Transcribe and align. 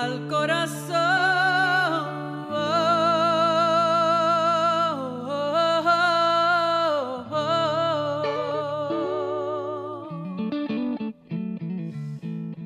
al 0.00 0.28
corazón. 0.28 0.80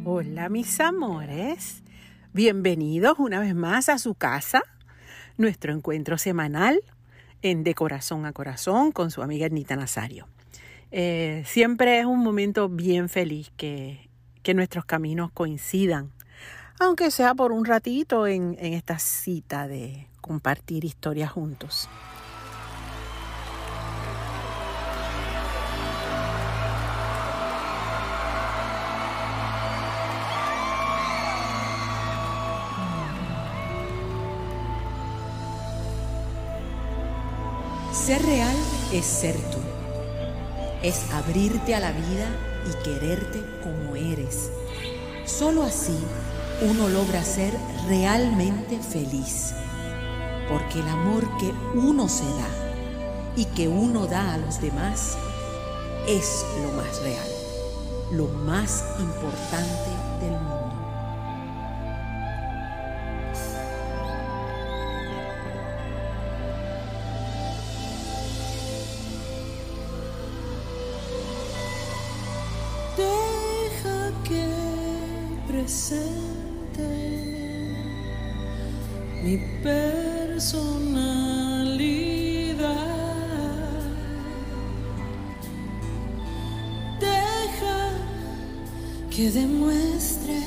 Hola 0.05 0.49
mis 0.49 0.79
amores, 0.79 1.83
bienvenidos 2.33 3.19
una 3.19 3.41
vez 3.41 3.55
más 3.57 3.89
a 3.89 3.99
su 3.99 4.15
casa, 4.15 4.63
nuestro 5.37 5.73
encuentro 5.73 6.19
semanal 6.19 6.81
en 7.43 7.65
De 7.65 7.75
Corazón 7.75 8.27
a 8.27 8.33
Corazón 8.33 8.93
con 8.93 9.11
su 9.11 9.23
amiga 9.23 9.47
Ernita 9.47 9.75
Nazario. 9.75 10.29
Eh, 10.93 11.43
siempre 11.47 11.99
es 11.99 12.07
un 12.07 12.21
momento 12.21 12.69
bien 12.69 13.09
feliz 13.09 13.51
que, 13.57 14.09
que, 14.45 14.55
nuestros 14.55 14.85
caminos 14.85 15.33
coincidan, 15.33 16.13
aunque 16.79 17.11
sea 17.11 17.35
por 17.35 17.53
un 17.53 17.65
ratito 17.65 18.27
en, 18.27 18.57
esta 18.61 18.99
cita 18.99 19.69
de 19.69 20.09
compartir 20.21 20.85
historias 20.85 21.31
juntos. 21.33 21.89
Ser 37.93 38.21
real 38.23 38.57
es 38.93 39.07
ser 39.07 39.37
tú. 39.37 39.59
Es 40.83 41.11
abrirte 41.13 41.75
a 41.75 41.81
la 41.81 41.93
vida 41.93 42.29
y 42.69 42.85
quererte 42.85 43.41
como 43.63 43.97
eres. 43.97 44.51
Solo 45.25 45.63
así 45.63 45.97
uno 46.63 46.89
logra 46.89 47.23
ser 47.25 47.53
realmente 47.89 48.79
feliz. 48.79 49.55
Porque 50.49 50.81
el 50.81 50.89
amor 50.89 51.25
que 51.39 51.53
uno 51.75 52.09
se 52.09 52.25
da 52.25 52.49
y 53.37 53.47
que 53.47 53.69
uno 53.69 54.07
da 54.07 54.35
a 54.35 54.39
los 54.39 54.61
demás 54.61 55.17
es 56.07 56.45
lo 56.63 56.73
más 56.73 57.01
real, 57.03 57.29
lo 58.13 58.27
más 58.27 58.85
importante 59.01 59.91
del 60.21 60.33
mundo. 60.33 60.55
Deja 72.97 74.13
que 74.25 74.49
presente 75.49 76.34
mi 79.25 79.39
personalidad. 79.63 80.45
Deja 87.01 87.79
que 89.11 89.31
demuestre 89.31 90.39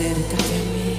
acércate 0.00 0.54
a 0.54 0.64
mí. 0.72 0.90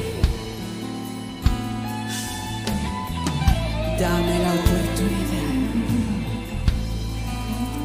Dame 3.99 4.39
la 4.39 4.53
oportunidad. 4.53 5.51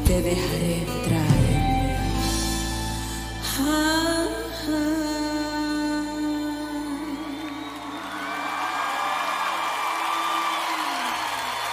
Te 0.05 0.21
dejaré 0.21 0.77
entrar 0.77 1.37
en 1.49 1.61
mí. 1.63 1.77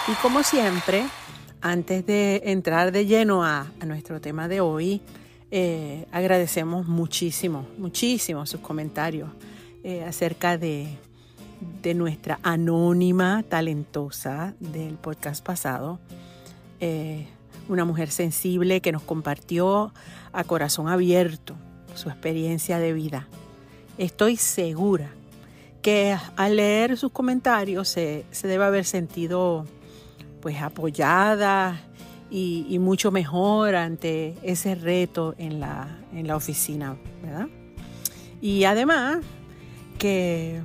Y 0.06 0.12
como 0.20 0.42
siempre, 0.42 1.06
antes 1.60 2.06
de 2.06 2.42
entrar 2.44 2.92
de 2.92 3.06
lleno 3.06 3.44
a, 3.44 3.66
a 3.80 3.86
nuestro 3.86 4.20
tema 4.20 4.48
de 4.48 4.60
hoy, 4.60 5.02
eh, 5.56 6.08
agradecemos 6.10 6.88
muchísimo, 6.88 7.64
muchísimo 7.78 8.44
sus 8.44 8.58
comentarios 8.58 9.30
eh, 9.84 10.02
acerca 10.02 10.58
de, 10.58 10.88
de 11.80 11.94
nuestra 11.94 12.40
anónima 12.42 13.44
talentosa 13.48 14.56
del 14.58 14.94
podcast 14.94 15.44
pasado. 15.44 16.00
Eh, 16.80 17.28
una 17.68 17.84
mujer 17.84 18.10
sensible 18.10 18.80
que 18.80 18.90
nos 18.90 19.02
compartió 19.02 19.94
a 20.32 20.42
corazón 20.42 20.88
abierto 20.88 21.54
su 21.94 22.08
experiencia 22.08 22.80
de 22.80 22.92
vida. 22.92 23.28
Estoy 23.96 24.36
segura 24.36 25.12
que 25.82 26.16
al 26.34 26.56
leer 26.56 26.96
sus 26.96 27.12
comentarios 27.12 27.88
se, 27.88 28.24
se 28.32 28.48
debe 28.48 28.64
haber 28.64 28.84
sentido 28.84 29.66
pues 30.40 30.60
apoyada 30.60 31.80
y, 32.30 32.78
mucho 32.80 33.10
mejor 33.10 33.76
ante 33.76 34.34
ese 34.42 34.74
reto 34.74 35.34
en 35.38 35.60
la, 35.60 35.98
en 36.12 36.26
la 36.26 36.36
oficina, 36.36 36.96
¿verdad? 37.22 37.46
Y 38.40 38.64
además 38.64 39.18
que, 39.98 40.60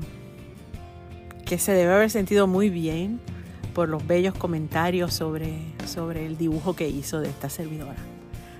que 1.45 1.59
se 1.59 1.73
debe 1.73 1.93
haber 1.93 2.09
sentido 2.09 2.47
muy 2.47 2.69
bien 2.69 3.19
por 3.73 3.87
los 3.87 4.05
bellos 4.05 4.33
comentarios 4.33 5.13
sobre, 5.13 5.53
sobre 5.85 6.25
el 6.25 6.37
dibujo 6.37 6.75
que 6.75 6.89
hizo 6.89 7.21
de 7.21 7.29
esta 7.29 7.49
servidora. 7.49 7.95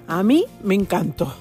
A 0.08 0.24
mí 0.24 0.46
me 0.64 0.76
encantó. 0.76 1.34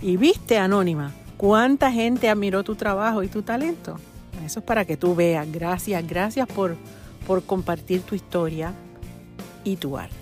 Y 0.00 0.16
viste, 0.16 0.58
Anónima, 0.58 1.12
cuánta 1.36 1.90
gente 1.92 2.28
admiró 2.28 2.64
tu 2.64 2.74
trabajo 2.74 3.22
y 3.22 3.28
tu 3.28 3.42
talento. 3.42 3.96
Eso 4.44 4.60
es 4.60 4.66
para 4.66 4.84
que 4.84 4.96
tú 4.96 5.14
veas. 5.14 5.50
Gracias, 5.50 6.06
gracias 6.06 6.46
por, 6.48 6.76
por 7.26 7.42
compartir 7.44 8.02
tu 8.02 8.14
historia 8.14 8.74
y 9.64 9.76
tu 9.76 9.96
arte. 9.96 10.21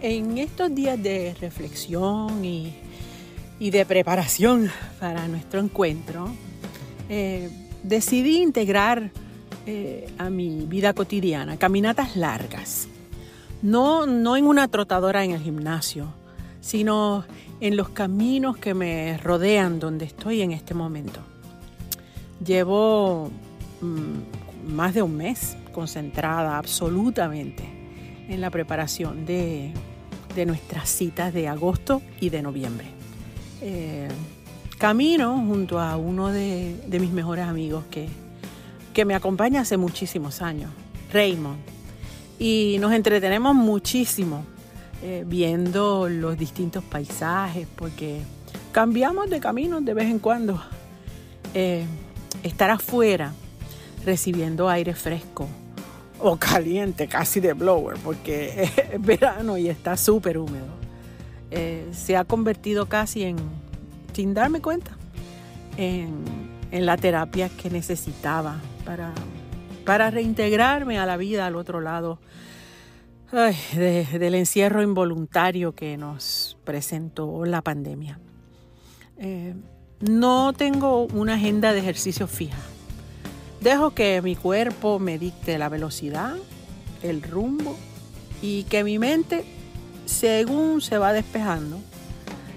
En 0.00 0.38
estos 0.38 0.72
días 0.72 1.02
de 1.02 1.34
reflexión 1.40 2.44
y, 2.44 2.72
de 3.58 3.84
preparación 3.84 4.70
para 5.00 5.26
nuestro 5.26 5.58
encuentro, 5.58 6.30
eh, 7.08 7.50
decidí 7.82 8.40
integrar 8.40 9.10
eh, 9.66 10.08
a 10.16 10.30
mi 10.30 10.66
vida 10.66 10.92
cotidiana 10.92 11.56
caminatas 11.56 12.14
largas. 12.14 12.86
No, 13.60 14.04
en 14.36 14.46
una 14.46 14.68
trotadora 14.68 15.24
en 15.24 15.32
el 15.32 15.42
gimnasio, 15.42 16.06
sino 16.60 17.24
en 17.58 17.76
los 17.76 17.88
caminos 17.88 18.56
que 18.56 18.74
me 18.74 19.18
rodean 19.18 19.80
donde 19.80 20.04
estoy 20.04 20.42
en 20.42 20.52
este 20.52 20.74
momento. 20.74 21.18
Llevo 22.46 23.32
mmm, 23.80 24.72
más 24.72 24.94
de 24.94 25.02
un 25.02 25.16
mes 25.16 25.56
concentrada 25.72 26.56
absolutamente 26.56 27.77
en 28.28 28.40
la 28.40 28.50
preparación 28.50 29.26
de, 29.26 29.72
de 30.34 30.46
nuestras 30.46 30.88
citas 30.88 31.32
de 31.32 31.48
agosto 31.48 32.02
y 32.20 32.30
de 32.30 32.42
noviembre. 32.42 32.86
Eh, 33.60 34.08
camino 34.78 35.36
junto 35.36 35.80
a 35.80 35.96
uno 35.96 36.28
de, 36.28 36.76
mis 37.00 37.10
mejores 37.10 37.46
amigos 37.46 37.84
que, 37.90 38.08
que, 38.94 39.04
me 39.04 39.14
acompaña 39.14 39.62
hace 39.62 39.76
muchísimos 39.76 40.40
años, 40.40 40.70
Raymond, 41.12 41.58
y 42.38 42.76
nos 42.80 42.92
entretenemos 42.92 43.54
muchísimo 43.56 44.44
eh, 45.02 45.24
viendo 45.26 46.08
los 46.08 46.38
distintos 46.38 46.84
paisajes 46.84 47.66
porque 47.74 48.20
cambiamos 48.70 49.28
de 49.30 49.40
camino 49.40 49.80
de 49.80 49.94
vez 49.94 50.06
en 50.06 50.18
cuando. 50.20 50.62
Eh, 51.54 51.84
estar 52.42 52.70
afuera 52.70 53.32
recibiendo 54.04 54.68
aire 54.68 54.94
fresco, 54.94 55.48
o 56.20 56.36
caliente, 56.36 57.06
casi 57.06 57.40
de 57.40 57.52
blower, 57.52 57.96
porque 58.02 58.70
es 58.92 59.00
verano 59.00 59.56
y 59.58 59.68
está 59.68 59.96
súper 59.96 60.38
húmedo. 60.38 60.78
Eh, 61.50 61.88
se 61.92 62.16
ha 62.16 62.24
convertido 62.24 62.86
casi 62.86 63.24
en, 63.24 63.36
sin 64.12 64.34
darme 64.34 64.60
cuenta, 64.60 64.96
en, 65.76 66.48
la 66.70 66.98
terapia 66.98 67.48
que 67.48 67.70
necesitaba 67.70 68.60
para, 68.84 69.12
para, 69.86 70.10
reintegrarme 70.10 70.98
a 70.98 71.06
la 71.06 71.16
vida 71.16 71.46
al 71.46 71.56
otro 71.56 71.80
lado 71.80 72.18
ay, 73.32 73.56
de, 73.74 74.04
del 74.18 74.34
encierro 74.34 74.82
involuntario 74.82 75.74
que 75.74 75.96
nos 75.96 76.58
presentó 76.64 77.46
la 77.46 77.62
pandemia. 77.62 78.20
Eh, 79.16 79.54
no 80.00 80.52
tengo 80.52 81.06
una 81.06 81.34
agenda 81.34 81.72
de 81.72 81.80
ejercicio 81.80 82.26
fija 82.26 82.58
Dejo 83.60 83.90
que 83.90 84.22
mi 84.22 84.36
cuerpo 84.36 84.98
me 84.98 85.18
dicte 85.18 85.58
la 85.58 85.68
velocidad, 85.68 86.36
el 87.02 87.22
rumbo 87.22 87.76
y 88.40 88.64
que 88.64 88.84
mi 88.84 88.98
mente, 88.98 89.44
según 90.06 90.80
se 90.80 90.96
va 90.96 91.12
despejando, 91.12 91.80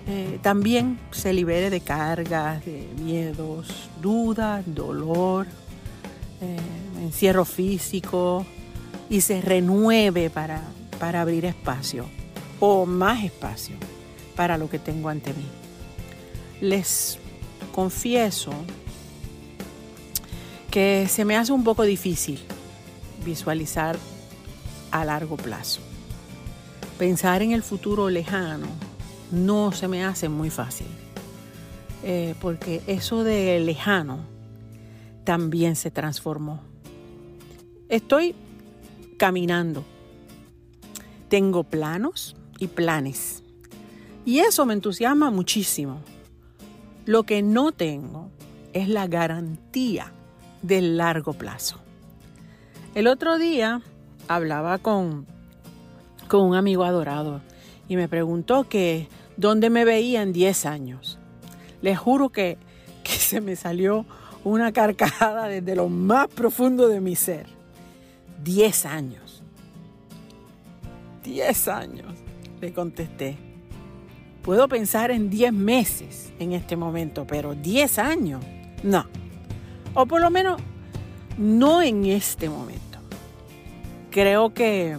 eh, 0.07 0.39
también 0.41 0.99
se 1.11 1.33
libere 1.33 1.69
de 1.69 1.81
cargas, 1.81 2.63
de 2.65 2.87
miedos, 3.01 3.89
dudas, 4.01 4.63
dolor, 4.67 5.47
eh, 6.41 6.57
encierro 7.01 7.45
físico 7.45 8.45
y 9.09 9.21
se 9.21 9.41
renueve 9.41 10.29
para, 10.29 10.61
para 10.99 11.21
abrir 11.21 11.45
espacio 11.45 12.05
o 12.59 12.85
más 12.85 13.23
espacio 13.23 13.75
para 14.35 14.57
lo 14.57 14.69
que 14.69 14.79
tengo 14.79 15.09
ante 15.09 15.33
mí. 15.33 15.45
Les 16.61 17.17
confieso 17.71 18.51
que 20.71 21.07
se 21.09 21.25
me 21.25 21.35
hace 21.35 21.51
un 21.51 21.65
poco 21.65 21.83
difícil 21.83 22.39
visualizar 23.25 23.97
a 24.89 25.03
largo 25.03 25.35
plazo. 25.35 25.81
Pensar 26.97 27.41
en 27.41 27.51
el 27.51 27.61
futuro 27.61 28.09
lejano 28.09 28.67
no 29.31 29.73
se 29.73 29.89
me 29.89 30.05
hace 30.05 30.29
muy 30.29 30.49
fácil, 30.49 30.87
eh, 32.03 32.35
porque 32.39 32.81
eso 32.87 33.25
de 33.25 33.59
lejano 33.59 34.19
también 35.25 35.75
se 35.75 35.91
transformó. 35.91 36.61
Estoy 37.89 38.33
caminando, 39.17 39.83
tengo 41.27 41.65
planos 41.65 42.37
y 42.59 42.67
planes, 42.67 43.43
y 44.23 44.39
eso 44.39 44.65
me 44.65 44.73
entusiasma 44.73 45.31
muchísimo. 45.31 45.99
Lo 47.05 47.23
que 47.23 47.41
no 47.41 47.73
tengo 47.73 48.29
es 48.71 48.87
la 48.87 49.07
garantía 49.07 50.13
de 50.61 50.81
largo 50.81 51.33
plazo. 51.33 51.79
El 52.93 53.07
otro 53.07 53.37
día 53.37 53.81
hablaba 54.27 54.77
con, 54.77 55.25
con 56.27 56.41
un 56.41 56.55
amigo 56.55 56.83
adorado 56.83 57.41
y 57.87 57.95
me 57.95 58.07
preguntó 58.07 58.67
que 58.67 59.07
dónde 59.37 59.69
me 59.69 59.85
veía 59.85 60.21
en 60.21 60.33
10 60.33 60.65
años. 60.65 61.19
Les 61.81 61.97
juro 61.97 62.29
que, 62.29 62.57
que 63.03 63.13
se 63.13 63.41
me 63.41 63.55
salió 63.55 64.05
una 64.43 64.71
carcajada 64.71 65.47
desde 65.47 65.75
lo 65.75 65.89
más 65.89 66.27
profundo 66.27 66.87
de 66.87 67.01
mi 67.01 67.15
ser. 67.15 67.47
10 68.43 68.85
años. 68.85 69.43
10 71.23 71.67
años, 71.67 72.13
le 72.59 72.73
contesté. 72.73 73.37
Puedo 74.41 74.67
pensar 74.67 75.11
en 75.11 75.29
10 75.29 75.53
meses 75.53 76.33
en 76.39 76.53
este 76.53 76.75
momento, 76.75 77.27
pero 77.27 77.53
10 77.53 77.99
años, 77.99 78.43
no. 78.83 79.05
O 79.93 80.05
por 80.05 80.21
lo 80.21 80.29
menos 80.29 80.62
no 81.38 81.81
en 81.81 82.05
este 82.05 82.50
momento. 82.50 83.00
Creo 84.10 84.53
que 84.53 84.98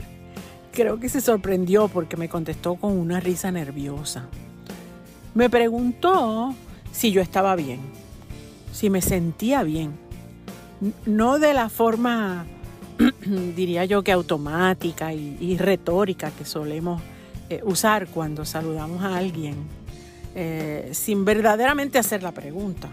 creo 0.72 0.98
que 0.98 1.08
se 1.08 1.20
sorprendió 1.20 1.88
porque 1.88 2.16
me 2.16 2.28
contestó 2.28 2.76
con 2.76 2.98
una 2.98 3.20
risa 3.20 3.50
nerviosa. 3.50 4.26
Me 5.34 5.50
preguntó 5.50 6.54
si 6.92 7.12
yo 7.12 7.20
estaba 7.20 7.56
bien, 7.56 7.80
si 8.72 8.90
me 8.90 9.02
sentía 9.02 9.62
bien. 9.62 9.94
No 11.04 11.38
de 11.38 11.54
la 11.54 11.68
forma, 11.68 12.46
diría 13.56 13.84
yo, 13.84 14.02
que 14.02 14.12
automática 14.12 15.12
y, 15.12 15.56
retórica 15.58 16.30
que 16.30 16.44
solemos 16.44 17.02
eh, 17.48 17.60
usar 17.64 18.08
cuando 18.08 18.44
saludamos 18.44 19.02
a 19.02 19.16
alguien, 19.16 19.56
eh, 20.34 20.90
sin 20.92 21.24
verdaderamente 21.24 21.98
hacer 21.98 22.22
la 22.22 22.32
pregunta 22.32 22.88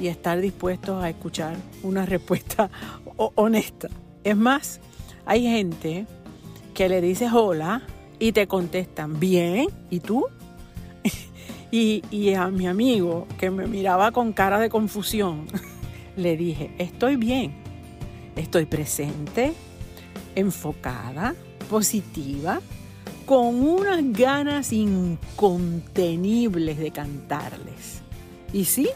y 0.00 0.08
estar 0.08 0.40
dispuestos 0.40 1.02
a 1.02 1.10
escuchar 1.10 1.56
una 1.82 2.06
respuesta 2.06 2.70
honesta. 3.16 3.88
Es 4.24 4.36
más, 4.36 4.80
hay 5.26 5.42
gente 5.42 6.06
que 6.74 6.88
le 6.88 7.00
dices 7.00 7.32
hola 7.32 7.82
y 8.18 8.32
te 8.32 8.46
contestan 8.46 9.20
bien, 9.20 9.68
¿y 9.90 10.00
tú? 10.00 10.26
y, 11.70 12.02
y 12.10 12.34
a 12.34 12.48
mi 12.48 12.66
amigo 12.66 13.26
que 13.38 13.50
me 13.50 13.66
miraba 13.66 14.12
con 14.12 14.32
cara 14.32 14.58
de 14.58 14.70
confusión, 14.70 15.46
le 16.16 16.36
dije, 16.36 16.74
estoy 16.78 17.16
bien, 17.16 17.54
estoy 18.36 18.66
presente, 18.66 19.52
enfocada, 20.34 21.34
positiva, 21.68 22.60
con 23.26 23.62
unas 23.62 24.02
ganas 24.12 24.72
incontenibles 24.72 26.78
de 26.78 26.90
cantarles. 26.90 28.02
Y 28.52 28.64
sí, 28.64 28.88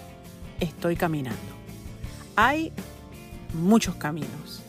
estoy 0.60 0.96
caminando. 0.96 1.40
Hay 2.36 2.72
muchos 3.54 3.94
caminos. 3.96 4.62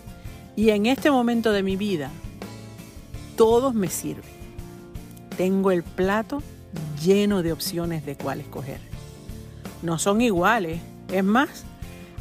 Y 0.55 0.69
en 0.69 0.85
este 0.85 1.11
momento 1.11 1.51
de 1.51 1.63
mi 1.63 1.75
vida, 1.75 2.09
todos 3.35 3.73
me 3.73 3.89
sirven. 3.89 4.35
Tengo 5.37 5.71
el 5.71 5.83
plato 5.83 6.41
lleno 7.03 7.43
de 7.43 7.51
opciones 7.51 8.05
de 8.05 8.15
cuál 8.15 8.39
escoger. 8.39 8.79
No 9.81 9.99
son 9.99 10.21
iguales. 10.21 10.79
Es 11.11 11.23
más, 11.23 11.65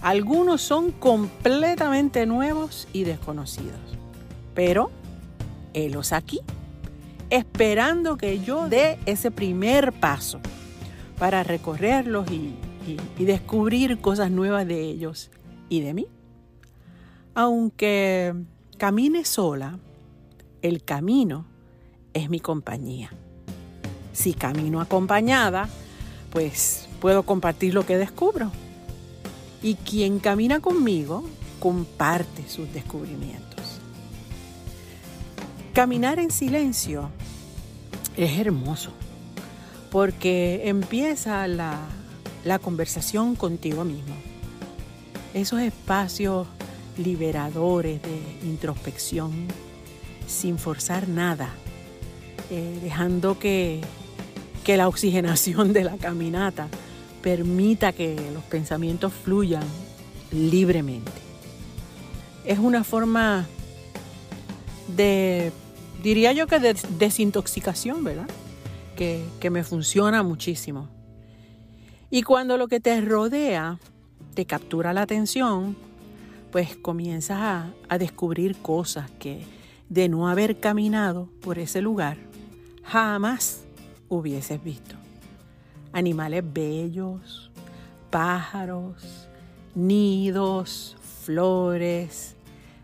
algunos 0.03 0.63
son 0.63 0.91
completamente 0.93 2.27
nuevos 2.27 2.89
y 2.93 3.05
desconocidos. 3.05 3.79
Pero 4.55 4.91
helos 5.73 6.13
aquí, 6.13 6.41
esperando 7.31 8.17
que 8.17 8.41
yo 8.41 8.69
dé 8.69 8.99
ese 9.07 9.31
primer 9.31 9.93
paso 9.93 10.41
para 11.19 11.43
recorrerlos 11.43 12.31
y, 12.31 12.55
y 12.87 13.25
descubrir 13.25 13.99
cosas 13.99 14.31
nuevas 14.31 14.67
de 14.67 14.83
ellos 14.83 15.31
y 15.69 15.81
de 15.81 15.95
mí. 15.95 16.07
Aunque 17.35 18.35
camine 18.79 19.25
sola, 19.25 19.79
el 20.63 20.85
camino 20.85 21.47
es 22.13 22.31
mi 22.31 22.41
compañía. 22.41 23.11
Si 24.13 24.35
camino 24.35 24.81
acompañada, 24.81 25.69
pues 26.31 26.89
puedo 27.01 27.25
compartir 27.25 27.75
lo 27.75 27.85
que 27.85 27.99
descubro. 27.99 28.51
Y 29.63 29.75
quien 29.75 30.21
camina 30.21 30.61
conmigo 30.61 31.25
comparte 31.59 32.49
sus 32.49 32.73
descubrimientos. 32.73 33.81
Caminar 35.73 36.19
en 36.19 36.31
silencio 36.31 37.11
es 38.17 38.39
hermoso 38.39 38.93
porque 39.91 40.69
empieza 40.69 41.49
la, 41.49 41.79
la 42.45 42.59
conversación 42.59 43.35
contigo 43.35 43.85
mismo. 43.85 44.15
Esos 45.33 45.61
espacios 45.61 46.47
liberadores 46.97 48.01
de 48.03 48.47
introspección 48.47 49.33
sin 50.27 50.59
forzar 50.59 51.09
nada, 51.09 51.51
eh, 52.51 52.79
dejando 52.83 53.39
que, 53.39 53.81
que 54.63 54.77
la 54.77 54.89
oxigenación 54.89 55.73
de 55.73 55.85
la 55.85 55.97
caminata 55.97 56.69
permita 57.23 57.93
que 57.93 58.31
los 58.33 58.45
pensamientos 58.45 59.13
fluyan 59.13 59.65
libremente. 60.31 61.11
Es 62.45 62.59
una 62.59 62.85
forma 62.85 63.47
de, 64.95 65.51
diría 66.03 66.33
yo 66.33 66.47
que 66.47 66.59
de 66.61 66.77
desintoxicación, 66.99 68.05
¿verdad? 68.05 68.29
Que, 68.97 69.25
que 69.41 69.51
me 69.51 69.65
funciona 69.65 70.23
muchísimo. 70.23 70.89
Y 72.11 72.23
cuando 72.23 72.57
lo 72.57 72.69
que 72.69 72.81
te 72.81 73.01
rodea 73.01 73.79
te 74.35 74.47
captura 74.47 74.93
la 74.93 75.03
atención, 75.03 75.77
pues 76.55 76.77
comienzas 76.77 77.73
a, 77.89 77.99
descubrir 77.99 78.57
cosas 78.57 79.11
que 79.19 79.45
de 79.89 80.09
no 80.09 80.29
haber 80.29 80.61
caminado 80.61 81.29
por 81.41 81.59
ese 81.59 81.81
lugar 81.81 82.17
jamás 82.85 83.65
hubieses 84.09 84.63
visto. 84.63 84.95
Animales 85.93 86.45
bellos, 86.53 87.51
pájaros, 88.11 89.29
nidos, 89.75 90.97
flores, 91.25 92.37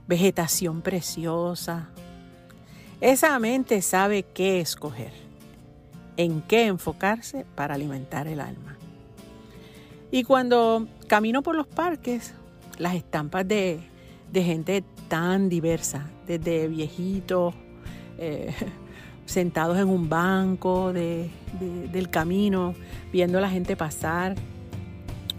vegetación 0.09 0.83
preciosa. 0.83 1.91
Esa 3.01 3.39
mente 3.39 3.83
sabe 3.83 4.25
qué 4.25 4.61
escoger, 4.61 5.13
en 6.17 6.43
qué 6.43 6.67
enfocarse 6.67 7.47
para 7.55 7.75
alimentar 7.75 8.27
el 8.27 8.41
alma. 8.41 8.80
Y 10.11 10.25
cuando 10.25 10.89
camino 11.07 11.43
por 11.43 11.55
los 11.55 11.67
parques, 11.67 12.35
las 12.79 12.95
estampas 12.95 13.47
de, 13.47 13.81
gente 14.33 14.83
tan 15.09 15.49
diversa, 15.49 16.11
desde 16.27 16.67
viejitos, 16.69 17.55
eh, 18.19 18.53
sentados 19.27 19.79
en 19.79 19.89
un 19.89 20.09
banco 20.09 20.93
del 20.93 22.11
camino, 22.11 22.75
viendo 23.13 23.39
a 23.39 23.41
la 23.41 23.51
gente 23.51 23.77
pasar 23.77 24.35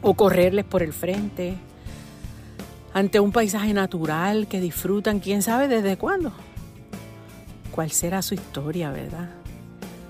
o 0.02 0.14
correrles 0.14 0.64
por 0.66 0.82
el 0.82 0.94
frente, 0.94 1.56
ante 2.94 3.20
un 3.20 3.32
paisaje 3.32 3.74
natural 3.74 4.48
que 4.48 4.60
disfrutan, 4.62 5.20
quién 5.20 5.42
sabe 5.42 5.68
desde 5.68 5.98
cuándo. 5.98 6.32
¿Cuál 7.72 7.92
será 7.92 8.22
su 8.22 8.34
historia, 8.34 8.92
verdad? 8.92 9.30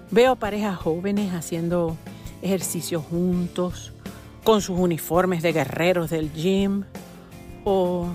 Veo 0.09 0.35
parejas 0.35 0.77
jóvenes 0.77 1.33
haciendo 1.33 1.95
ejercicios 2.41 3.03
juntos, 3.03 3.93
con 4.43 4.61
sus 4.61 4.77
uniformes 4.79 5.43
de 5.43 5.53
guerreros 5.53 6.09
del 6.09 6.31
gym, 6.33 6.83
o 7.63 8.07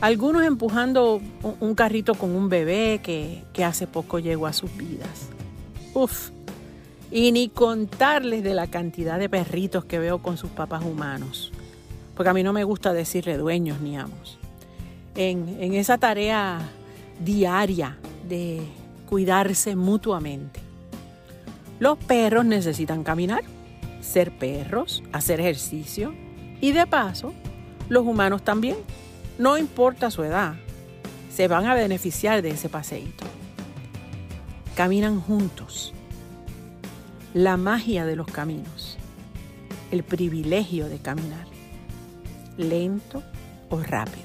algunos 0.00 0.44
empujando 0.44 1.20
un 1.60 1.74
carrito 1.74 2.14
con 2.14 2.34
un 2.34 2.48
bebé 2.48 3.00
que, 3.02 3.64
hace 3.64 3.86
poco 3.86 4.18
llegó 4.18 4.46
a 4.46 4.52
sus 4.52 4.74
vidas. 4.76 5.28
Uf, 5.94 6.30
y 7.10 7.32
ni 7.32 7.48
contarles 7.48 8.42
de 8.42 8.54
la 8.54 8.66
cantidad 8.66 9.18
de 9.18 9.28
perritos 9.28 9.84
que 9.84 9.98
veo 9.98 10.18
con 10.18 10.36
sus 10.36 10.50
papás 10.50 10.84
humanos, 10.84 11.52
porque 12.14 12.30
a 12.30 12.34
mí 12.34 12.42
no 12.42 12.52
me 12.52 12.64
gusta 12.64 12.92
decirle 12.92 13.36
dueños 13.36 13.80
ni 13.80 13.96
amos. 13.96 14.38
En, 15.14 15.56
en 15.60 15.74
esa 15.74 15.96
tarea 15.98 16.60
diaria 17.24 17.96
de 18.28 18.62
cuidarse 19.08 19.76
mutuamente. 19.76 20.60
Los 21.78 21.96
perros 21.98 22.44
necesitan 22.44 23.02
caminar, 23.02 23.42
ser 24.06 24.30
perros, 24.32 25.02
hacer 25.12 25.40
ejercicio 25.40 26.14
y 26.60 26.72
de 26.72 26.86
paso 26.86 27.34
los 27.88 28.06
humanos 28.06 28.42
también, 28.42 28.76
no 29.38 29.58
importa 29.58 30.10
su 30.10 30.24
edad, 30.24 30.54
se 31.32 31.48
van 31.48 31.66
a 31.66 31.74
beneficiar 31.74 32.40
de 32.42 32.50
ese 32.50 32.68
paseíto. 32.68 33.24
Caminan 34.74 35.20
juntos. 35.20 35.92
La 37.34 37.58
magia 37.58 38.06
de 38.06 38.16
los 38.16 38.26
caminos, 38.26 38.96
el 39.90 40.02
privilegio 40.02 40.88
de 40.88 40.98
caminar, 40.98 41.46
lento 42.56 43.22
o 43.68 43.82
rápido, 43.82 44.24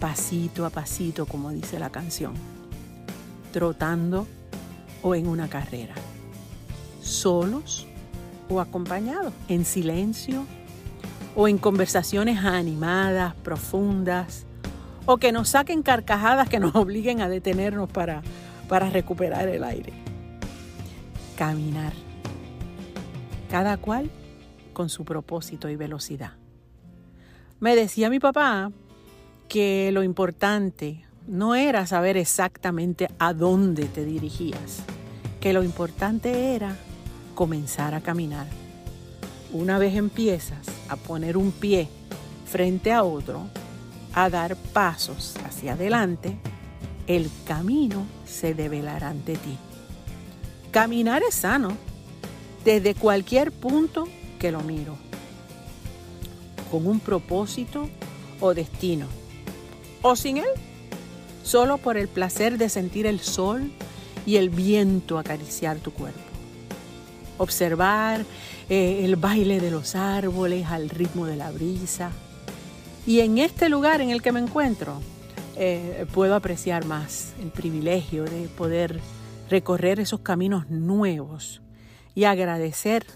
pasito 0.00 0.66
a 0.66 0.70
pasito 0.70 1.24
como 1.24 1.50
dice 1.50 1.78
la 1.78 1.88
canción, 1.88 2.34
trotando 3.52 4.26
o 5.02 5.14
en 5.14 5.26
una 5.28 5.48
carrera, 5.48 5.94
solos 7.00 7.86
o 8.48 8.60
acompañados, 8.60 9.32
en 9.48 9.64
silencio 9.64 10.44
o 11.36 11.48
en 11.48 11.58
conversaciones 11.58 12.44
animadas, 12.44 13.34
profundas, 13.36 14.46
o 15.06 15.16
que 15.18 15.32
nos 15.32 15.50
saquen 15.50 15.82
carcajadas 15.82 16.48
que 16.48 16.60
nos 16.60 16.74
obliguen 16.76 17.20
a 17.20 17.28
detenernos 17.28 17.90
para, 17.90 18.22
para 18.68 18.90
recuperar 18.90 19.48
el 19.48 19.64
aire. 19.64 19.92
Caminar. 21.36 21.92
Cada 23.50 23.76
cual 23.76 24.10
con 24.72 24.88
su 24.88 25.04
propósito 25.04 25.68
y 25.68 25.76
velocidad. 25.76 26.32
Me 27.60 27.76
decía 27.76 28.10
mi 28.10 28.18
papá 28.18 28.70
que 29.48 29.90
lo 29.92 30.02
importante 30.02 31.04
no 31.26 31.54
era 31.54 31.86
saber 31.86 32.16
exactamente 32.16 33.08
a 33.18 33.32
dónde 33.32 33.84
te 33.86 34.04
dirigías, 34.04 34.82
que 35.40 35.52
lo 35.52 35.62
importante 35.62 36.54
era 36.54 36.76
comenzar 37.34 37.94
a 37.94 38.00
caminar 38.00 38.46
una 39.54 39.78
vez 39.78 39.94
empiezas 39.94 40.66
a 40.88 40.96
poner 40.96 41.36
un 41.36 41.52
pie 41.52 41.88
frente 42.44 42.92
a 42.92 43.04
otro, 43.04 43.46
a 44.12 44.28
dar 44.28 44.56
pasos 44.56 45.34
hacia 45.46 45.74
adelante, 45.74 46.36
el 47.06 47.30
camino 47.46 48.04
se 48.26 48.52
develará 48.54 49.10
ante 49.10 49.34
ti. 49.34 49.56
Caminar 50.72 51.22
es 51.22 51.36
sano 51.36 51.76
desde 52.64 52.96
cualquier 52.96 53.52
punto 53.52 54.08
que 54.40 54.50
lo 54.50 54.60
miro, 54.60 54.96
con 56.68 56.88
un 56.88 56.98
propósito 56.98 57.88
o 58.40 58.54
destino, 58.54 59.06
o 60.02 60.16
sin 60.16 60.38
él, 60.38 60.48
solo 61.44 61.78
por 61.78 61.96
el 61.96 62.08
placer 62.08 62.58
de 62.58 62.68
sentir 62.68 63.06
el 63.06 63.20
sol 63.20 63.70
y 64.26 64.36
el 64.36 64.50
viento 64.50 65.16
acariciar 65.16 65.78
tu 65.78 65.92
cuerpo. 65.92 66.23
Observar 67.38 68.24
eh, 68.68 69.04
el 69.04 69.16
baile 69.16 69.60
de 69.60 69.70
los 69.70 69.94
árboles 69.94 70.66
al 70.66 70.88
ritmo 70.88 71.26
de 71.26 71.36
la 71.36 71.50
brisa. 71.50 72.10
Y 73.06 73.20
en 73.20 73.38
este 73.38 73.68
lugar 73.68 74.00
en 74.00 74.10
el 74.10 74.22
que 74.22 74.32
me 74.32 74.40
encuentro, 74.40 75.00
eh, 75.56 76.06
puedo 76.12 76.34
apreciar 76.34 76.84
más 76.84 77.34
el 77.40 77.50
privilegio 77.50 78.24
de 78.24 78.48
poder 78.48 79.00
recorrer 79.50 80.00
esos 80.00 80.20
caminos 80.20 80.68
nuevos 80.70 81.60
y 82.14 82.24
agradecer 82.24 83.06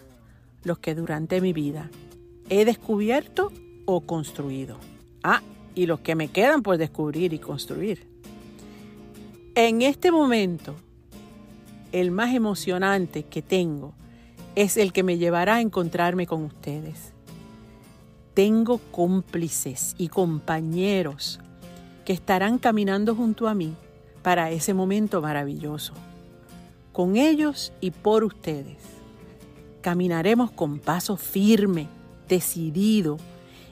los 0.63 0.79
que 0.79 0.95
durante 0.95 1.41
mi 1.41 1.53
vida 1.53 1.91
he 2.49 2.65
descubierto 2.65 3.53
o 3.87 4.03
construido. 4.03 4.79
Ah, 5.23 5.43
y 5.75 5.87
los 5.87 6.01
que 6.01 6.15
me 6.15 6.29
quedan 6.29 6.63
por 6.63 6.77
descubrir 6.77 7.33
y 7.33 7.39
construir. 7.39 8.07
En 9.55 9.83
este 9.83 10.13
momento, 10.13 10.77
el 11.93 12.11
más 12.11 12.35
emocionante 12.35 13.25
que 13.25 13.43
tengo 13.43 13.95
es 14.59 14.77
el 14.77 14.93
que 14.93 15.05
me 15.05 15.19
llevará 15.19 15.55
a 15.55 15.61
encontrarme 15.61 16.27
con 16.27 16.43
ustedes. 16.43 17.13
Tengo 18.35 18.79
cómplices 18.91 19.95
y 19.99 20.09
compañeros 20.09 21.39
que 22.05 22.13
estarán 22.13 22.59
caminando 22.59 23.15
junto 23.15 23.47
a 23.47 23.55
mí 23.55 23.77
para 24.21 24.51
ese 24.51 24.75
momento 24.75 25.23
maravilloso. 25.23 25.93
Con 26.91 27.17
ellos 27.17 27.73
y 27.81 27.93
por 27.93 28.25
ustedes. 28.25 28.79
Caminaremos 29.81 30.51
con 30.51 30.81
paso 30.81 31.17
firme, 31.17 31.87
decidido 32.29 33.17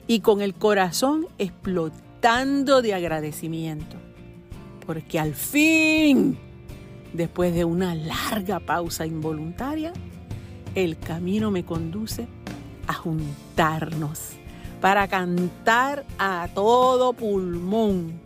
y 0.07 0.21
con 0.21 0.41
el 0.41 0.55
corazón 0.55 1.27
explotando 1.37 2.81
de 2.81 2.95
agradecimiento. 2.95 3.97
Porque 4.87 5.19
al 5.19 5.35
fin, 5.35 6.39
después 7.13 7.53
de 7.57 7.65
una 7.65 7.97
larga 7.97 8.61
pausa 8.61 9.05
involuntaria, 9.05 9.93
el 10.77 10.99
camino 10.99 11.51
me 11.51 11.65
conduce 11.65 12.29
a 12.87 12.93
juntarnos 12.93 14.33
para 14.81 15.09
cantar 15.09 16.05
a 16.19 16.49
todo 16.55 17.15
pulmón 17.15 18.21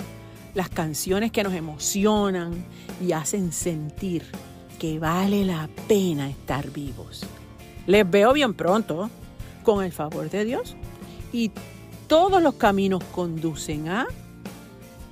las 0.52 0.68
canciones 0.68 1.30
que 1.30 1.44
nos 1.44 1.54
emocionan 1.54 2.66
y 3.00 3.12
hacen 3.12 3.52
sentir 3.52 4.24
que 4.80 4.98
vale 4.98 5.44
la 5.44 5.68
pena 5.86 6.28
estar 6.28 6.70
vivos. 6.70 7.24
Les 7.86 8.08
veo 8.10 8.32
bien 8.32 8.52
pronto, 8.54 9.08
con 9.62 9.84
el 9.84 9.92
favor 9.92 10.28
de 10.28 10.44
Dios, 10.44 10.74
y 11.32 11.52
todos 12.08 12.42
los 12.42 12.54
caminos 12.54 13.04
conducen 13.12 13.88
a 13.88 14.06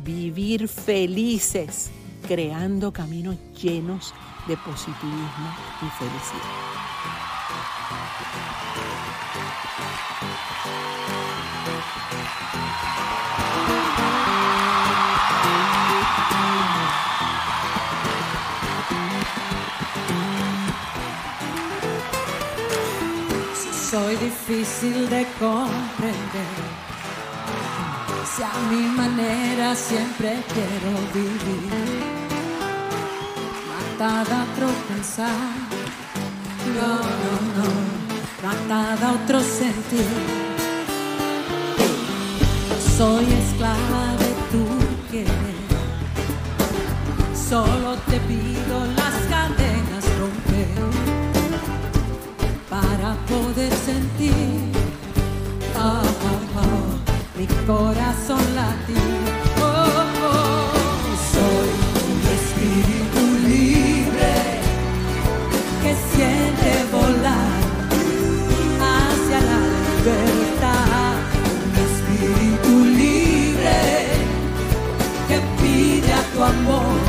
vivir 0.04 0.66
felices, 0.66 1.90
creando 2.26 2.92
caminos 2.92 3.36
llenos 3.62 4.12
de 4.48 4.56
positivismo 4.56 5.54
y 5.82 5.86
felicidad. 5.98 6.77
Soy 23.90 24.16
difícil 24.16 25.08
de 25.08 25.26
comprender. 25.38 26.56
Si 28.36 28.42
a 28.42 28.52
mi 28.70 28.82
manera 28.82 29.74
siempre 29.74 30.42
quiero 30.52 30.90
vivir. 31.14 32.04
Matada 33.66 34.40
a 34.40 34.44
otro 34.44 34.68
pensar. 34.88 36.17
No, 36.66 36.92
no, 37.22 37.32
no. 37.56 37.68
Matada 38.42 39.08
a 39.08 39.12
otro 39.12 39.40
sentir. 39.40 40.06
Soy 42.96 43.24
esclava 43.24 44.16
de 44.18 44.30
tu 44.50 44.64
querer. 45.10 45.58
Solo 47.48 47.96
te 48.08 48.18
pido 48.20 48.86
las 48.96 49.14
cadenas 49.30 50.04
romper 50.18 50.78
para 52.68 53.14
poder 53.26 53.72
sentir 53.72 54.72
oh, 55.76 56.02
oh, 56.30 56.60
oh, 56.60 57.38
mi 57.38 57.46
corazón 57.66 58.42
latir. 58.54 59.07
Tu 76.38 76.44
amor 76.44 77.07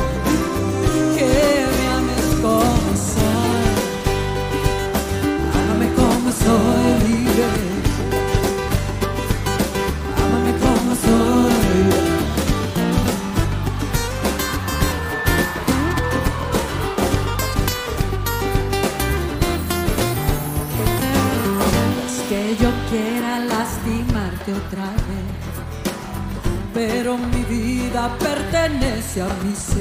pertenece 29.12 29.22
a 29.22 29.79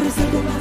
porque 0.00 0.20
el 0.20 0.36
amor 0.36 0.57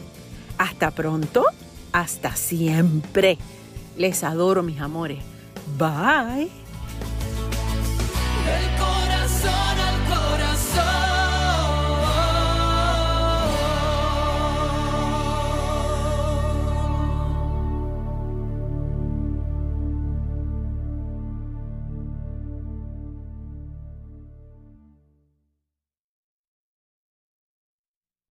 Hasta 0.58 0.92
pronto, 0.92 1.44
hasta 1.92 2.34
siempre. 2.36 3.38
Les 3.98 4.24
adoro, 4.24 4.64
mis 4.64 4.80
amores. 4.80 5.20
Bye. 5.78 6.50